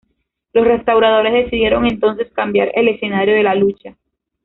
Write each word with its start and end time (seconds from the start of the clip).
Los 0.53 0.65
restauradores 0.65 1.31
decidieron 1.31 1.85
entonces 1.85 2.33
cambiar 2.33 2.71
el 2.73 2.87
escenario 2.87 3.35
de 3.35 3.43
la 3.43 3.53
lucha. 3.53 3.95